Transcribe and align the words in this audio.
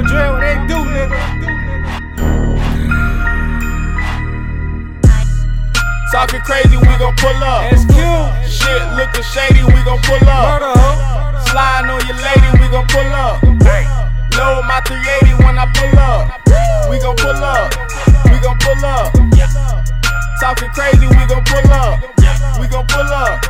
Triple 0.00 0.16
Dre, 0.16 0.30
what 0.30 0.40
they 0.40 0.56
do, 0.66 0.78
nigga. 0.88 1.20
Talking 6.12 6.40
crazy, 6.40 6.76
we 6.76 6.96
gon' 6.96 7.14
pull 7.16 7.44
up. 7.44 7.68
SQ. 7.74 7.92
Shit 8.48 8.80
looking 8.96 9.22
shady, 9.22 9.62
we 9.64 9.84
gon' 9.84 10.00
pull 10.02 10.28
up. 10.28 11.44
Sliding 11.48 11.90
on 11.90 12.00
your 12.06 12.16
lady, 12.16 12.48
we 12.60 12.68
gon' 12.72 12.86
pull 12.88 13.12
up. 13.12 13.42
Load 14.40 14.64
my 14.64 14.80
380 14.86 15.44
when 15.44 15.58
I 15.58 15.68
pull 15.74 15.98
up. 15.98 16.40
We 16.88 16.98
gon' 16.98 17.16
pull 17.16 17.36
up. 17.36 17.74
We 18.24 18.40
gon' 18.40 18.56
pull 18.58 18.84
up. 18.84 19.12
Talking 20.40 20.70
crazy, 20.70 21.06
we 21.06 21.26
gon' 21.28 21.44
pull 21.44 21.72
up. 21.72 22.00
We 22.58 22.66
gon' 22.68 22.86
pull 22.86 23.12
up. 23.12 23.44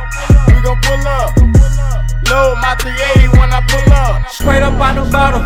We 0.47 0.61
gon' 0.61 0.79
pull 0.81 1.07
up. 1.07 1.31
Load 2.27 2.55
my 2.59 2.75
380 2.75 3.39
when 3.39 3.53
I 3.53 3.61
pull 3.67 3.93
up. 3.93 4.27
Straight 4.29 4.63
up 4.63 4.73
out 4.73 4.95
the 4.95 5.11
bottle. 5.11 5.41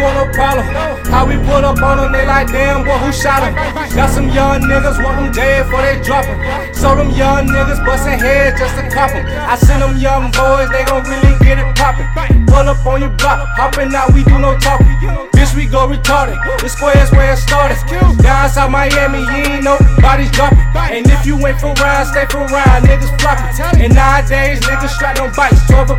Want 0.00 0.16
no 0.16 0.24
problem. 0.32 0.64
How 1.12 1.26
we 1.26 1.36
pull 1.44 1.60
up 1.60 1.82
on 1.82 1.98
them, 1.98 2.12
they 2.12 2.24
like, 2.24 2.48
damn, 2.48 2.84
boy, 2.84 2.96
who 3.04 3.12
shot 3.12 3.44
him? 3.44 3.52
Got 3.92 4.08
some 4.08 4.30
young 4.30 4.62
niggas 4.62 5.02
want 5.04 5.20
them 5.20 5.32
dead 5.32 5.66
before 5.66 5.82
they 5.82 6.00
drop 6.00 6.24
him. 6.24 6.40
So 6.72 6.94
them 6.96 7.10
young 7.10 7.48
niggas 7.48 7.84
bustin' 7.84 8.18
heads 8.18 8.58
just 8.58 8.76
to 8.76 8.88
cop 8.88 9.00
cop 9.00 9.16
'em. 9.16 9.24
I 9.26 9.56
send 9.56 9.82
them 9.82 9.96
young 9.96 10.30
boys, 10.32 10.68
they 10.70 10.84
gon' 10.84 11.04
really 11.04 11.34
get 11.40 11.58
it 11.58 11.68
poppin'. 11.76 12.06
Pull 12.46 12.68
up 12.68 12.84
on 12.86 13.00
your 13.00 13.14
block, 13.20 13.48
hoppin' 13.56 13.94
out, 13.94 14.12
we 14.12 14.24
do 14.24 14.38
no 14.38 14.56
talking. 14.58 14.96
Bitch, 15.34 15.54
we 15.54 15.64
go 15.66 15.88
retarded. 15.88 16.36
The 16.60 16.68
square's 16.68 17.10
where 17.12 17.32
it 17.32 17.38
started. 17.38 17.78
Down 18.22 18.48
south 18.50 18.70
Miami, 18.70 19.20
you 19.20 19.42
ain't 19.52 19.64
no 19.64 19.78
bodies 20.02 20.30
dropping. 20.32 20.60
And 20.74 21.06
if 21.06 21.24
you 21.24 21.34
ain't 21.46 21.60
for 21.60 21.72
round, 21.80 22.08
stay 22.08 22.26
for 22.26 22.44
round, 22.56 22.84
niggas 22.84 23.12
flockin'. 23.20 23.80
And 23.82 23.94
nowadays, 23.94 24.60
niggas 24.60 24.90
strapped 24.96 25.20
on 25.20 25.32
bikes, 25.34 25.64
12 25.66 25.90
a. 25.90 25.96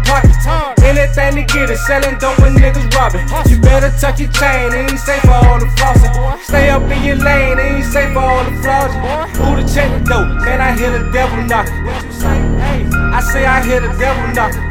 Anything 0.84 1.36
to 1.36 1.44
get 1.54 1.70
it, 1.70 1.78
selling 1.88 2.18
dope 2.20 2.38
when 2.40 2.56
niggas 2.56 2.94
robbin'. 2.96 3.26
You 3.50 3.58
better 3.92 4.00
tuck 4.00 4.20
your 4.20 4.32
chain, 4.32 4.74
it 4.74 4.92
ain't 4.92 5.00
safe 5.00 5.22
for 5.22 5.32
all 5.32 5.60
the 5.60 5.66
flossing. 5.66 6.44
Stay 6.44 6.70
up 6.70 6.84
in 6.84 7.04
your 7.04 7.16
lane, 7.18 7.60
it 7.60 7.62
ain't 7.62 7.86
safe 7.86 8.14
for 8.14 8.20
all 8.20 8.44
the 8.44 8.52
flossing. 8.52 9.02
Who 9.38 9.56
to 9.56 9.74
check 9.74 9.92
the 9.92 10.10
dope? 10.10 10.28
Man, 10.44 10.62
I 10.62 10.78
hear 10.78 10.92
the 10.92 11.12
devil 11.12 11.44
knocking. 11.46 11.86
What 11.86 12.04
you 12.04 12.12
say? 12.12 12.38
Hey, 12.60 12.90
I 12.94 13.22
say 13.22 13.46
I 13.46 13.64
hear 13.64 13.82
the 13.82 13.94
devil 13.98 14.28
knocking. 14.34 14.62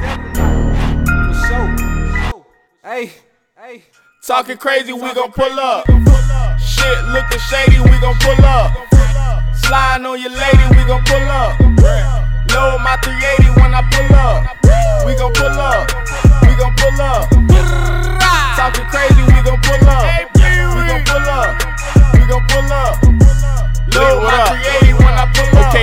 For 1.33 1.47
sure. 1.47 1.69
Hey, 2.83 3.13
hey. 3.57 3.85
Talking 4.27 4.59
crazy, 4.59 4.93
we 4.93 5.15
gon' 5.15 5.33
pull 5.33 5.59
up. 5.61 5.87
Shit 6.61 7.05
looking 7.09 7.41
shady, 7.51 7.81
we 7.81 7.99
gon' 8.01 8.17
pull 8.21 8.45
up. 8.45 8.73
Sliding 9.55 10.07
on 10.07 10.21
your 10.21 10.31
lady, 10.31 10.65
we 10.71 10.85
gon' 10.87 11.03
pull 11.05 11.29
up. 11.29 11.59
Load 12.51 12.79
my 12.83 12.97
380 13.03 13.20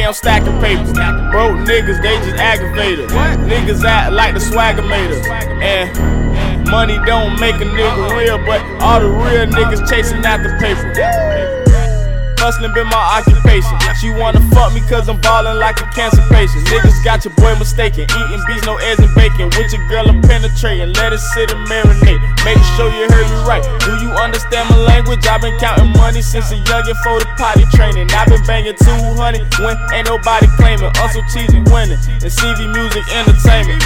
pull 0.08 0.28
up. 0.30 0.38
Okay, 0.38 0.44
I'm 0.44 0.60
stacking 0.60 0.60
papers. 0.62 0.94
Broke 1.32 1.68
niggas, 1.68 2.02
they 2.02 2.18
just 2.18 2.38
aggravated. 2.38 3.10
Niggas 3.10 3.84
act 3.84 4.14
like 4.14 4.34
the 4.34 4.40
swagger 4.40 4.82
made 4.82 5.12
us. 5.12 5.26
And 5.28 6.70
money 6.70 6.98
don't 7.06 7.40
make 7.40 7.56
a 7.56 7.66
nigga 7.66 8.18
real, 8.18 8.38
but 8.46 8.62
all 8.82 9.00
the 9.00 9.08
real 9.08 9.46
niggas 9.48 9.90
chasing 9.90 10.26
after 10.26 10.58
paper. 10.60 11.67
Hustling 12.38 12.74
been 12.74 12.88
my 12.88 13.18
occupation. 13.18 13.74
She 14.00 14.14
wanna 14.14 14.42
fuck 14.54 14.74
me 14.74 14.82
cause 14.86 15.10
I'm 15.10 15.20
ballin' 15.22 15.58
like 15.58 15.82
a 15.82 15.88
cancer 15.92 16.22
patient. 16.30 16.66
Niggas 16.70 17.04
got 17.04 17.26
your 17.26 17.34
boy 17.36 17.58
mistaken. 17.58 18.06
Eating 18.06 18.44
beats, 18.46 18.66
no 18.66 18.78
eggs 18.78 19.02
and 19.02 19.14
bacon. 19.16 19.50
With 19.58 19.74
your 19.74 19.82
girl, 19.90 20.08
I'm 20.08 20.22
penetrating. 20.22 20.94
Let 20.94 21.14
it 21.14 21.20
sit 21.34 21.52
and 21.52 21.66
marinate. 21.68 22.22
Make 22.46 22.62
sure 22.78 22.94
you 22.94 23.10
heard 23.10 23.26
me 23.26 23.38
right. 23.50 23.66
Do 23.82 23.98
you 24.00 24.14
understand 24.14 24.70
my 24.70 24.78
language? 24.78 25.26
I've 25.26 25.42
been 25.42 25.58
counting 25.58 25.92
money 25.98 26.22
since 26.22 26.52
a 26.52 26.58
youngin' 26.70 26.96
for 27.04 27.20
the 27.20 27.28
potty 27.38 27.66
training. 27.74 28.08
I've 28.14 28.30
been 28.30 28.44
banging 28.46 28.78
200 28.78 29.42
when 29.60 29.76
ain't 29.94 30.08
nobody 30.08 30.48
claiming. 30.58 30.92
Also 31.02 31.22
cheesy 31.34 31.60
winning. 31.74 31.98
And 32.22 32.32
CV 32.32 32.70
Music 32.70 33.04
Entertainment. 33.12 33.82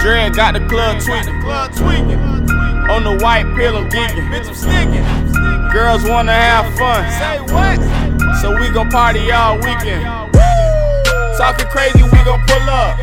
Dre 0.00 0.30
got 0.30 0.54
the 0.54 0.60
club 0.68 1.00
tweaking. 1.00 1.34
On 2.88 3.02
the 3.02 3.18
white 3.24 3.42
pill, 3.56 3.76
I'm 3.76 3.90
geeking. 3.90 4.28
Bitch, 4.30 4.46
I'm 4.46 4.54
sticking. 4.54 5.25
Girls 5.96 6.10
wanna 6.10 6.32
have 6.32 6.76
fun. 6.76 7.08
Say 7.08 7.40
what? 7.54 7.80
So 8.42 8.52
we 8.52 8.68
gon' 8.68 8.90
party 8.90 9.32
all 9.32 9.56
weekend. 9.56 10.04
Talking 11.38 11.68
crazy, 11.68 12.02
we 12.02 12.20
gon' 12.22 12.44
pull 12.46 12.68
up. 12.68 13.00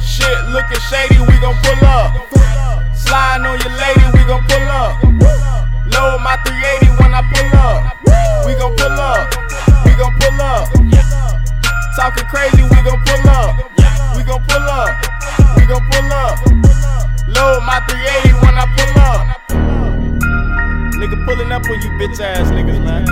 Shit 0.00 0.34
looking 0.50 0.80
shady, 0.90 1.20
we 1.20 1.38
gon' 1.38 1.54
pull 1.62 1.86
up. 1.86 2.26
Sliding 2.96 3.46
on 3.46 3.60
your 3.60 3.70
lady, 3.78 4.06
we 4.10 4.24
gon' 4.26 4.42
pull 4.48 4.66
up. 4.74 5.02
Load 5.86 6.18
my 6.26 6.36
380 6.42 6.98
when 6.98 7.14
I 7.14 7.22
pull 7.30 7.58
up. 7.62 7.94
We 8.44 8.54
gon' 8.58 8.74
pull 8.74 8.98
up. 8.98 9.30
We 9.84 9.94
gon' 9.94 10.14
pull 10.18 10.40
up. 10.42 10.66
Talking 11.94 12.26
crazy, 12.26 12.62
up 21.52 21.64
on 21.68 21.80
you 21.82 21.90
bitch 21.90 22.20
ass 22.20 22.50
niggas, 22.50 22.82
man. 22.82 23.06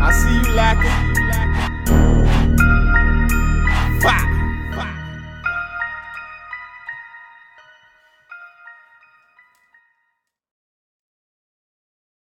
I 0.00 0.10
see 0.12 0.34
you 0.34 0.54
lacking. 0.54 1.15